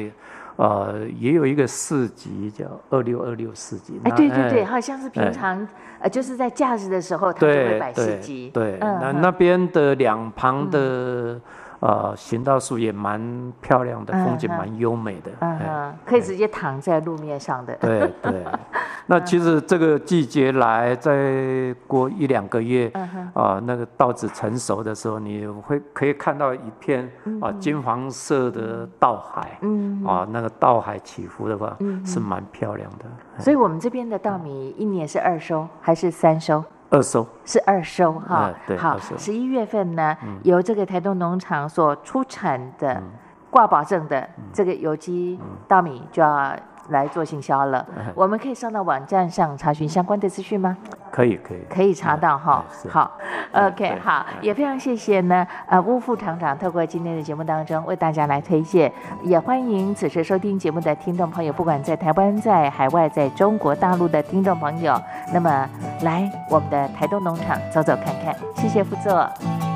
[0.57, 4.01] 呃也有一个市集叫二六二六市集。
[4.05, 5.67] 哎，对对对，好像是平常
[6.01, 8.51] 呃就是在假日的时候，他就会摆市集。
[8.53, 11.41] 对，那那边的两旁的。
[11.81, 17.75] 呃，行道树也蛮漂亮的，风景蛮优美的，嗯，可以直接躺在路面上的。
[17.77, 18.45] 对对，
[19.07, 22.91] 那其实这个季节来，再过一两个月，
[23.33, 27.09] 啊，那个稻子成熟的时候，你会可以看到一片
[27.41, 33.05] 啊金黄色的稻海，嗯，啊，那个稻海起伏的话，是蛮漂亮的。
[33.39, 36.65] 所以我们这边的稻米一年是二收还是三收？
[36.91, 37.27] 二收。
[37.45, 43.03] 是二收哈，对，好，十一月份呢，由这个台东农场所出产的
[43.51, 46.55] 挂保证的这个有机稻米就要
[46.89, 47.85] 来做行销了。
[48.15, 50.77] 我们可以上到网站上查询相关的资讯吗？
[51.11, 52.65] 可以，可以，可以查到哈。
[52.89, 53.11] 好
[53.53, 55.47] ，OK，好，也非常谢谢呢。
[55.67, 65.01] 呃，吴副厂长透过今天的节目当中为大家来推荐，也欢迎此时收听节目的听众朋友，不管在台湾、在海外、在中国大陆的听众朋友，
[65.33, 65.69] 那么
[66.03, 68.37] 来我们的台东农场走走看看。
[68.55, 69.15] 谢谢副座。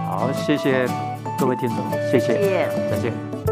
[0.06, 0.86] 好，谢谢
[1.38, 1.78] 各位听众，
[2.10, 3.51] 谢谢，再见。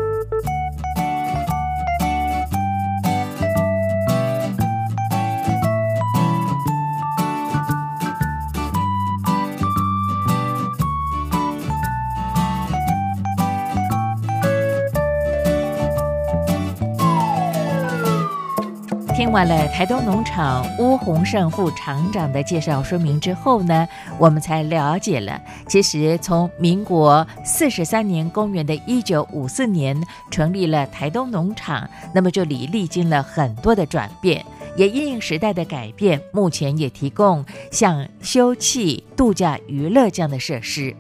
[19.31, 23.87] 听完了台东农场乌洪胜副厂长的介绍说明之后呢，
[24.19, 29.97] 我们才了解了，其实从民国四十三年公元的一九五四年
[30.33, 34.45] 成立了台东农场，那么这里历经了很多的转变，
[34.77, 40.93] 也因应时代的改变，目前也提供像休憩、度假、娱乐这样的设施。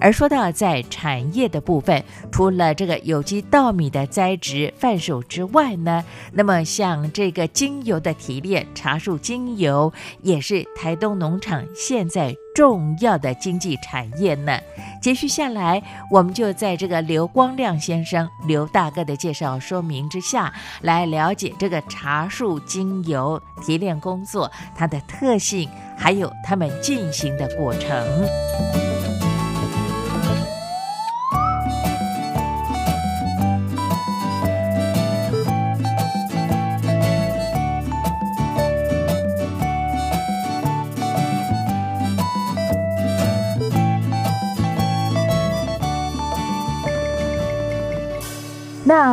[0.00, 14.58] 而说到在产业的部分，除了这个有机稻米的栽植贩售之外呢，那么像这个精油的提炼，茶树精油也是台东农场现在重要的经济产业呢。
[15.02, 28.95] 接续下来，我们就在这个刘光亮先生刘大哥的介绍说明之下，来了解这个茶树精油提炼工作它的特性，还有他们进行的过程。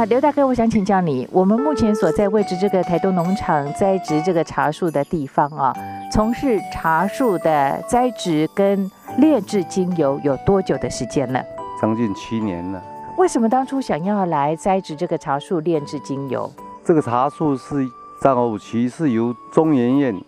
[0.04, 5.74] 那刘大哥，我想请教你，我们目前所在位置这个台东农场栽植这个茶树的地方啊，
[6.12, 11.42] 从事茶树的栽植跟炼制精油有多久的时间了？
[11.82, 12.84] 将近七年了。
[13.18, 16.52] 为什么当初想要来栽植这个茶树炼制精油？
[16.84, 17.89] 这个茶树是
[18.20, 20.22] 早期是由中研院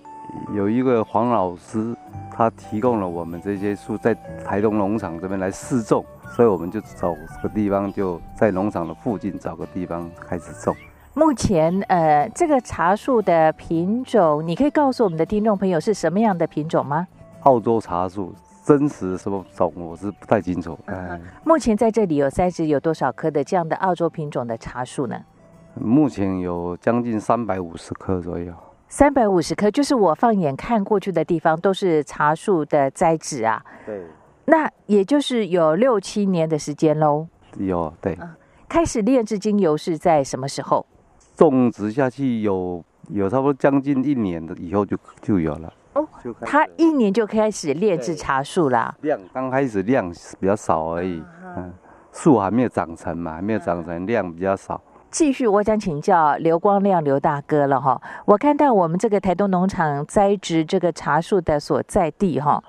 [0.53, 1.93] 有一个黄老师，
[2.33, 6.05] 他提供了我们这些树在台东农场这边来试种。
[6.29, 10.75] 所以我们就找个地方，就在农场的附近找个地方开始种。
[11.13, 17.07] 目前，呃，这个茶树的品种，你可以告诉我们的听众朋友是什么样的品种吗？
[17.43, 18.33] 澳洲茶树，
[18.65, 20.77] 真实什么种我是不太清楚。
[20.87, 25.17] 嗯，目前在这里有栽植有多少棵的这样的澳洲品种的茶树呢？
[25.75, 28.53] 目前有将近三百五十棵左右。
[28.89, 33.63] 三百五十棵，就是我放眼看过去的地方都是茶树的栽植啊。
[33.85, 34.03] 对。
[34.45, 37.27] 那也就是有六七年的时间喽。
[37.57, 38.17] 有对。
[38.67, 40.85] 开始炼制精油是在什么时候？
[41.35, 45.73] 种植下去有有差不多将近一年的以后就就有了。
[45.93, 46.05] 哦，
[46.41, 48.95] 它一年就开始炼制茶树啦。
[49.01, 51.23] 量刚开始量比较少而已。
[51.57, 51.73] 嗯。
[52.11, 54.81] 树还没有长成嘛，还没有长成，量比较少。
[55.11, 58.01] 继续，我想请教刘光亮刘大哥了哈。
[58.25, 62.63] 我看到我们这个台东农场栽植这个茶树的所在地哈。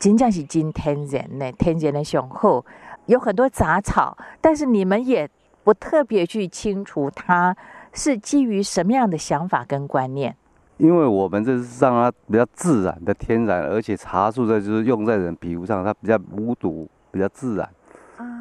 [0.00, 2.64] 真正是真天然呢，天然的雄厚，
[3.04, 5.28] 有很多杂草，但是你们也
[5.62, 7.54] 不特别去清除它，
[7.92, 10.34] 是基于什么样的想法跟观念？
[10.78, 17.68] 因为我们这是让它比较自然的天然，而且茶树在就是用在人皮肤上，它比较无毒，比较自然，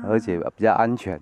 [0.08, 1.20] 而且比较安全。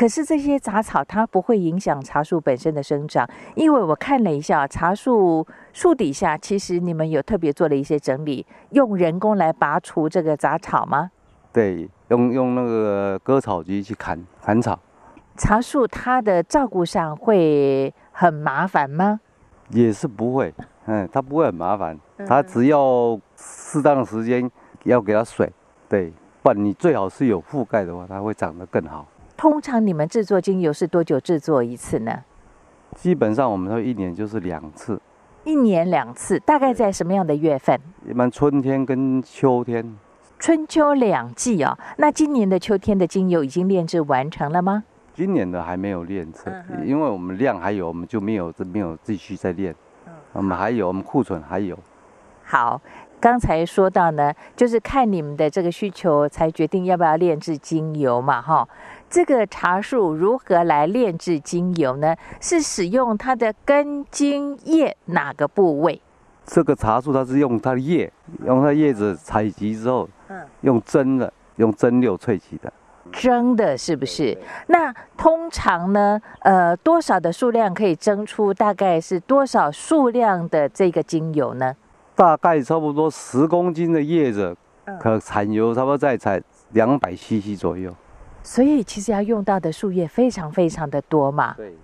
[0.00, 11.10] 可是这些杂草它不会影响茶树本身的生长，因为我看了一下茶树树底下，其实你们有特别做了一些整理，用人工来拔除这个杂草吗？
[11.52, 14.80] 对，用用那个割草机去砍砍草。
[15.36, 19.20] 茶树它的照顾上会很麻烦吗？
[19.68, 20.54] 也是不会，
[20.86, 21.94] 嗯，它不会很麻烦，
[22.26, 24.50] 它只要适当的时间
[24.84, 25.52] 要给它水，
[25.90, 26.10] 对，
[26.42, 29.06] 不然你最好是有覆盖的话，它会长得更好。
[29.40, 32.24] 通常你们制作精油是多久制作一次呢？
[32.94, 35.00] 基本上我们说一年就是两次。
[35.44, 37.80] 一年两次，大概在什么样的月份？
[38.06, 39.96] 一般春天跟秋天。
[40.38, 41.78] 春秋两季哦。
[41.96, 44.84] 那今年的秋天的精油已经炼制完成了吗？
[45.14, 46.42] 今年的还没有炼制，
[46.84, 49.74] 因为我们量还有，我们就没有没有继续再炼。
[50.34, 51.78] 我们还有，我们库存还有。
[52.44, 52.78] 好。
[53.18, 58.66] 刚才说到呢，就是看你们的这个需求才决定要不要炼制精油嘛，哈。
[59.10, 62.14] 这个茶树如何来炼制精油呢？
[62.40, 66.00] 是使用它的根茎叶哪个部位？
[66.46, 68.10] 这个茶树它是用它的叶，
[68.46, 72.72] 用它叶子采集之后，嗯，用蒸的，用蒸馏萃取的。
[73.10, 74.38] 蒸的，是不是？
[74.68, 81.74] 那通常呢，呃，多少的数量可以蒸出大概是多少数量的这个精油呢？
[82.14, 84.56] 大概差不多十公斤的叶子，
[85.00, 86.40] 可产油差不多在才
[86.74, 87.92] 两百 CC 左右。
[88.42, 91.54] 所以其实要用到的树叶非常非常的多嘛。
[91.56, 91.74] 对。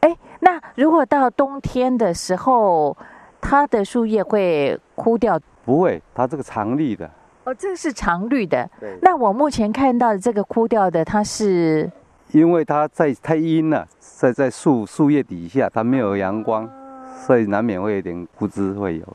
[0.00, 2.96] 哎，那如果到冬天的时候，
[3.40, 5.40] 它的树叶会枯掉？
[5.64, 7.10] 不会，它这个常绿的。
[7.44, 8.68] 哦，这个是常绿的。
[8.78, 8.98] 对。
[9.00, 11.90] 那我目前看到的这个枯掉的，它是
[12.32, 16.68] 因为它在太阴了，在在树树叶底下，它没有阳光，
[17.26, 19.06] 所以难免会有点枯枝会有。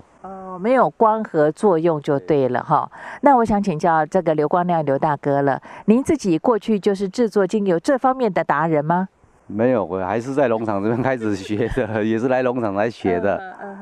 [0.60, 2.90] 哦，没有光合作用就对了哈。
[3.22, 9.08] 那我想请教这个刘光亮刘大哥了，您自己过去就是制作精油这方面的达人吗？
[9.48, 13.42] 没有，我还是在农场这边开始学的， 也是来农场来学的。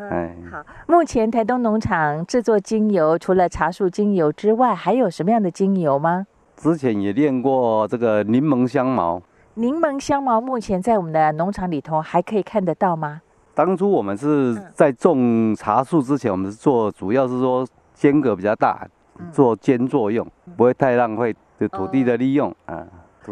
[0.10, 0.64] 哎，好。
[0.88, 6.26] 目前台东农场制作精油，除了茶树精油之外，还有什么样的精油吗？
[6.56, 9.22] 之前也练过这个柠檬香茅。
[9.56, 13.22] 柠檬香茅目前在我们的农场里头还可以看得到吗？
[13.58, 18.88] 当初我们是在种茶树之前，我们是做，主要是说间隔比较大，
[19.32, 22.86] 做间作用，不会太浪费就土地的利用啊。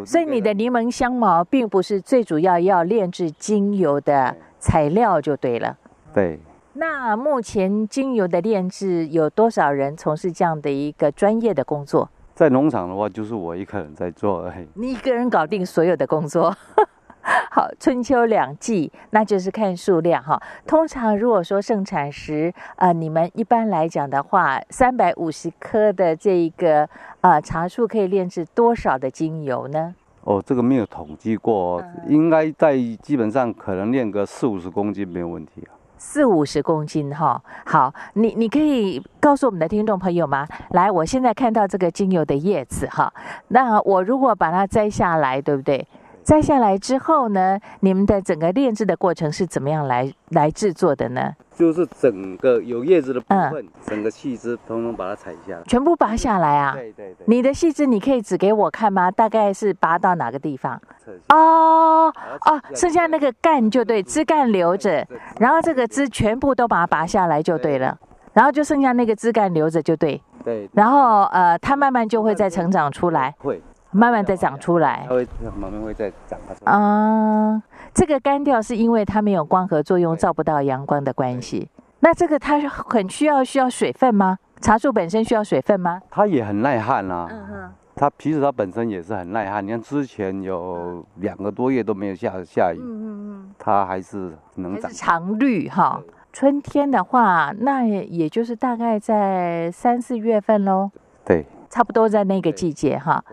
[0.03, 5.77] 所以你的柠檬香茅并不是最主要要炼制精油的材料就对了。
[6.11, 6.39] 对。
[6.73, 12.09] 那目前精油的炼制有多少人从事这样的一个专业的工作？
[12.33, 14.67] 在农场的话，就是我一个人在做而已。
[14.73, 16.51] 你一个人搞定所有的工作？
[17.49, 20.39] 好，春秋两季，那就是看数量哈。
[20.67, 26.87] 通常如果说盛产时，呃，你们一般来讲的话，三百五十颗的这个
[27.21, 29.95] 呃茶树可以炼制多少的精油呢？
[30.23, 35.73] 哦，这个没有统计过，应该在基本上可能炼个四五十公斤没有问题啊。
[35.97, 40.47] 四五十公斤哈，好，你你可以告诉我们的听众朋友吗？
[40.71, 43.11] 来，我现在看到这个精油的叶子哈，
[43.47, 45.87] 那我如果把它摘下来，对不对？
[46.25, 51.31] 摘下来之后呢，你们的整个炼制的过程是怎么样来来制作的呢？
[51.55, 56.73] 就是整个有叶子的部分，整个细枝通通把它采下来，全部拔下来啊？
[56.73, 57.25] 对对对。
[57.27, 59.11] 你的细枝你可以指给我看吗？
[59.11, 60.81] 大概是拔到哪个地方？
[61.29, 62.11] 哦
[62.45, 65.07] 哦，剩下那个干就对，枝干留着，
[65.39, 67.95] 然后这个枝全部都把它拔下来就对了，
[68.33, 70.19] 然后就剩下那个枝干留着就对。
[70.43, 70.67] 对。
[70.73, 73.35] 然后呃，它慢慢就会再成长出来。
[73.37, 73.61] 会。
[73.95, 75.27] 慢慢再长出来，它会
[75.57, 76.71] 慢慢会再长出来。
[76.71, 81.69] 啊，这个干掉是因为它没有光合作用，照不到阳光的关系。
[82.01, 84.37] 那这个它很需要需要水分吗？
[84.59, 86.01] 茶树本身需要水分吗？
[86.09, 87.27] 它也很耐旱啊。
[87.31, 87.71] 嗯哼。
[87.95, 89.65] 它其实它本身也是很耐旱。
[89.65, 94.91] 你看之前有两个多月都没有下下雨，嗯嗯嗯，它还是能长。
[94.91, 96.01] 常绿哈。
[96.33, 100.91] 春天的话，那也就是大概在三四月份喽。
[101.23, 101.45] 对。
[101.69, 103.23] 差不多在那个季节哈。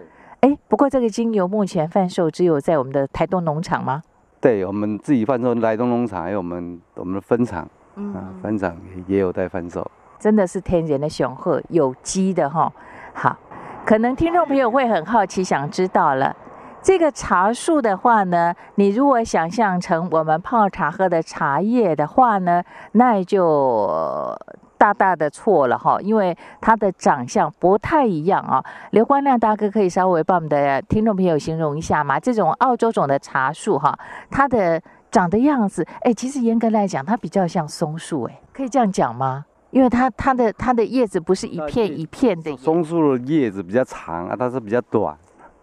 [0.42, 4.02] 哎，不过这个精油目前贩售只有在我们的台东农场吗？
[4.40, 8.12] 对，我们自己贩售台东农场，还有我们我们的分厂，嗯，
[8.42, 8.76] 分厂
[9.06, 9.88] 也有在贩售。
[10.18, 12.72] 真的是天然的雄鹤，有机的哈。
[13.14, 13.38] 好，
[13.86, 16.34] 可能听众朋友会很好奇，想知道了，
[16.82, 24.36] 这个茶树的话呢，你如果想象成我们泡茶喝的茶叶的话呢，那就。
[24.82, 28.60] 大大的错了哈，因为它的长相不太一样啊。
[28.90, 32.18] 刘光亮大哥可以稍微帮我们的听众朋友形容一下吗？
[32.18, 33.96] 这种澳洲种的茶树哈，
[34.28, 39.46] 它的长的样子，哎，其实严格来讲，它比较像松树，哎，可以这样讲吗？
[39.70, 45.16] 因为它它的它的叶子不是一片一片的，松树的叶子比较长啊，它是比较短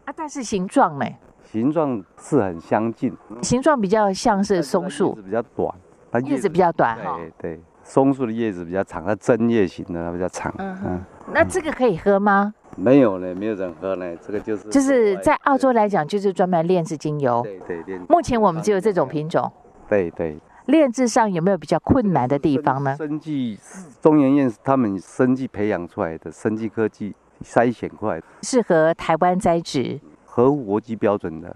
[0.05, 1.05] 啊，但是形状呢？
[1.43, 5.75] 形状是很相近，形状比较像是松树，比较短，
[6.09, 7.61] 它叶子比较短哈，对对。
[7.89, 10.53] 松树的叶子比较长，它针叶型的它比较长。
[10.59, 12.53] 嗯，那这个可以喝吗？
[12.75, 14.15] 没有呢，没有人喝呢。
[14.17, 17.41] 这个就是就是在澳洲来讲，就是专门炼制精油。
[17.41, 17.99] 对对炼。
[18.07, 19.51] 目前我们只有这种品种。
[19.89, 20.37] 对对。
[20.67, 22.95] 炼制上有没有比较困难的地方呢？
[22.95, 23.57] 生技
[23.99, 31.55] 中研院他们生技培养出来的生技科技筛选出来的，适合台湾栽植，合乎国际标准的。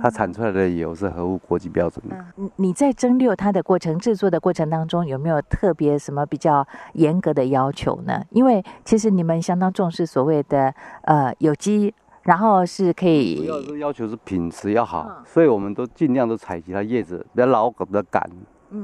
[0.00, 2.16] 它产出来的油是合乎国际标准的。
[2.36, 8.22] 你你在蒸馏它的过程、制作的过程当中，有没有特别什么比较严格的要求呢？
[8.30, 10.72] 因为其实你们相当重视所谓的
[11.02, 13.36] 呃有机，然后是可以。
[13.36, 18.22] 主要是要求是品质要好，所以我们都尽量都采集它叶子比较老、梗的杆，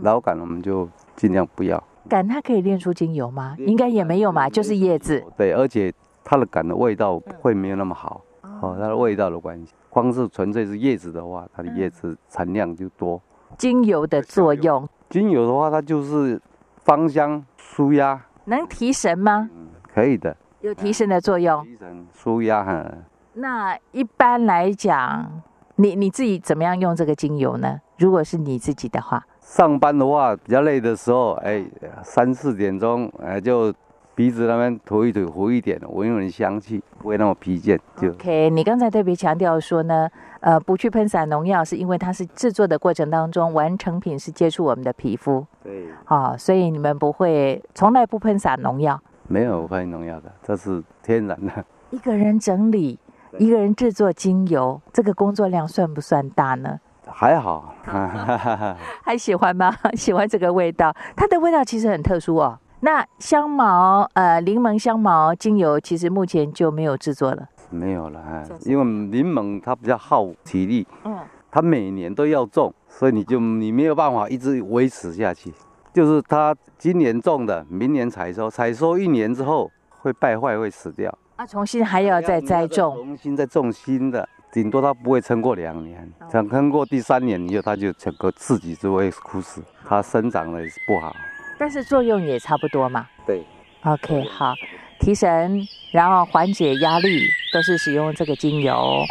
[0.03, 1.83] 老杆我们就尽量不要。
[2.09, 3.55] 杆它可以炼出精油吗？
[3.59, 5.25] 应该也没有嘛，就是叶子。
[5.37, 5.93] 对，而且
[6.25, 8.23] 它的杆的味道会没有那么好。
[8.61, 13.21] 哦，它的味道的关系，光是纯粹是叶子的话，它的叶子产量就多。
[13.59, 16.41] 精油的作用，精油的话，它就是
[16.79, 19.51] 芳香、舒压，能提神吗？
[19.93, 21.63] 可以的，有提神的作用。
[21.63, 22.91] 提神、舒压哈，
[23.35, 25.43] 那一般来讲，
[25.77, 27.79] 你你自己怎么样用这个精油呢？
[27.99, 31.63] 如果是你自己的话，上班的话比较累的时候，哎，
[32.03, 33.71] 三四点钟，哎，就
[34.15, 37.79] 鼻子那边涂一涂，糊一点，闻闻香气，不会那么疲倦。
[37.97, 40.07] 就 OK，你刚才特别强调说呢，
[40.41, 49.01] 呃，不去喷洒农药，是因为它是制作的过程当中，完成品是接触我们的皮肤，对，好，所以你们不会从来不喷洒农药。
[49.29, 51.65] 没有喷农药的，这是天然的。
[51.91, 52.99] 一个人整理，
[53.39, 56.79] 一个人制作精油，这个工作量算不算大呢？
[57.07, 57.75] 还好，
[59.03, 59.75] 还喜欢吗？
[59.95, 62.59] 喜欢这个味道，它的味道其实很特殊哦。
[62.85, 67.49] 那香茅，呃，柠檬香茅精油，其实目前就没有制作了。
[67.71, 71.17] 没有了，因为柠檬它比较耗体力，嗯，
[71.49, 75.55] 它每年都要种，所以你就你没有办法一直维持下去。
[75.93, 79.71] 就是它今年种的，明年采收，采收一年之后
[80.01, 81.17] 会败坏，会死掉。
[81.37, 91.15] 啊，重新还要再栽种，重新再种新的，顶多它不会撑过两年，想撑过第三年以后，它就整个自己就会枯死，它生长的不好。
[91.59, 93.09] 但是作用也差不多嘛。
[93.27, 93.43] 对。
[93.85, 94.55] OK，好，
[95.01, 99.05] 提神，然后缓解压力，都是使用这个精油。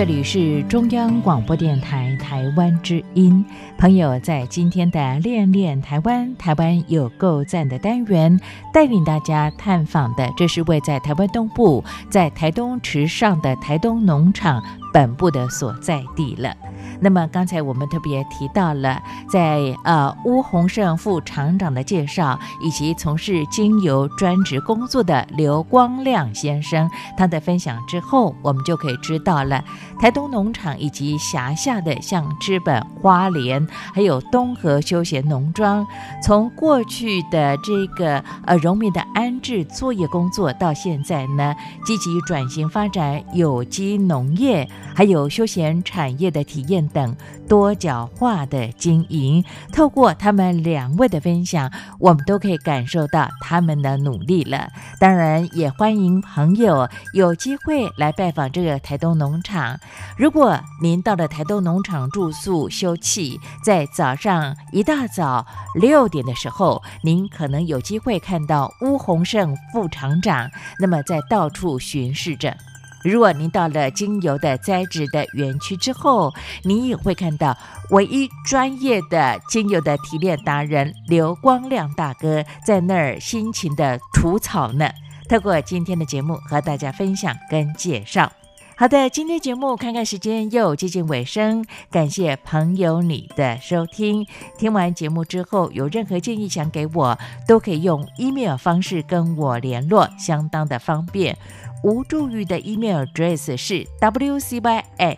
[0.00, 3.44] 这里是中央广播电台台湾之音，
[3.76, 8.40] 朋友在今天的恋恋台湾，台湾有够赞的单元，
[8.72, 16.56] 带领大家探访的，这是位在台湾东部，在台东池上的台东农场本部的所在地了。
[17.00, 29.64] 那么刚才我们特别提到了，在呃乌洪胜副厂长的介绍，以及从事精油专职工作的刘光亮先生他的分享之后，我们就可以知道了，
[29.98, 35.86] 台东农场以及辖下的像知本、花莲，还有东河休闲农庄，
[36.22, 41.54] 从过去的这个呃农民的安置作业工作，到现在呢，
[41.86, 46.89] 积极转型发展有机农业，还有休闲产业的体验。
[46.92, 47.16] 等
[47.48, 54.68] 多角化的经营，透过他们两位的分享，我们都可以感受到他们的努力了。
[54.98, 59.78] 当然，也欢迎朋友有机会来拜访这个台东农场。
[60.16, 72.56] 如果您到了台东农场住宿休憩，在早上一大早六点的时候，您可能有机会看到乌洪胜副厂长，那么在到处巡视着。
[73.02, 76.32] 如果您到了精油的栽植的园区之后，
[76.64, 77.56] 您也会看到
[77.90, 84.90] 唯一专业的精油的提炼达人刘光亮大哥在那儿辛勤的除草呢。
[85.28, 88.30] 透过今天的节目和大家分享跟介绍。
[88.76, 94.26] 好的，今天节目看看时间又接近尾声，感谢朋友你的收听。
[94.56, 101.36] 听完节目之后，有任何建议想给我，都可以用 email 方式跟我联络，相当的方便。
[101.82, 105.16] 吴祝玉的 email address 是 wcy at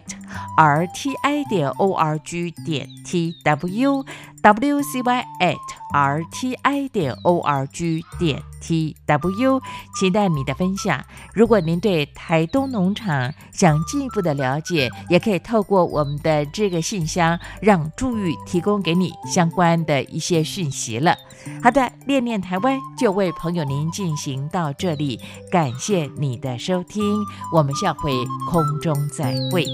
[0.56, 4.06] rti 点 org 点 tw
[4.43, 5.57] wcy at
[5.95, 9.61] rti 点 org 点 tw，
[9.95, 11.05] 期待你的分享。
[11.34, 21.16] 如果您对台东农场想进一步的了解，也可以透过我们的这个信箱，让祝玉提供给你相关的一些讯息了。
[21.62, 25.20] 好的，恋恋台湾就为朋友您进行到这里，
[25.51, 27.03] 感谢你的收听，
[27.53, 28.12] 我们下回
[28.51, 29.66] 空中再会。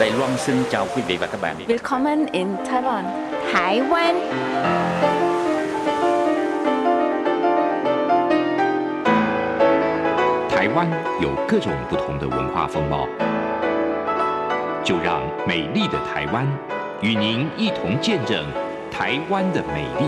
[0.00, 1.56] Đài Loan xin chào quý vị và các bạn.
[1.68, 3.04] Willkommen in Taiwan.
[3.52, 4.14] 台湾。
[10.50, 10.88] 台湾
[11.20, 13.08] 有各种不同的文化风貌，
[14.84, 16.46] 就让美丽的台湾
[17.00, 18.44] 与您一同见证
[18.92, 20.06] 台湾的美丽。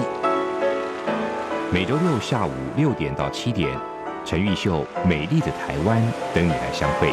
[1.73, 3.69] 每周六下午六点到七点。
[4.25, 5.99] 陈玉秀，《美丽的台湾》
[6.33, 7.13] 等你来相会。